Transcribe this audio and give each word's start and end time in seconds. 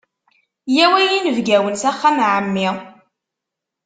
Yyaw 0.73 0.93
a 0.99 1.01
yinebgawen 1.09 1.75
s 1.81 1.83
axxam 1.89 2.17
n 2.19 2.25
ɛemmi! 2.37 2.67